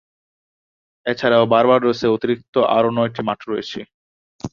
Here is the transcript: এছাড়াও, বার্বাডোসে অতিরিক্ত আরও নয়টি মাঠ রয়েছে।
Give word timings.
এছাড়াও, 1.05 1.43
বার্বাডোসে 1.53 2.07
অতিরিক্ত 2.07 2.55
আরও 2.75 2.89
নয়টি 2.97 3.21
মাঠ 3.27 3.39
রয়েছে। 3.49 3.79